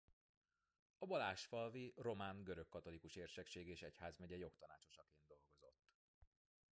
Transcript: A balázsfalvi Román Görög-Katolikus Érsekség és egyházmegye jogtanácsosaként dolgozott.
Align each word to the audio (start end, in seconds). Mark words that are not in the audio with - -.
A 0.97 1.05
balázsfalvi 1.05 1.93
Román 1.97 2.43
Görög-Katolikus 2.43 3.15
Érsekség 3.15 3.67
és 3.67 3.81
egyházmegye 3.81 4.37
jogtanácsosaként 4.37 5.25
dolgozott. 5.27 5.83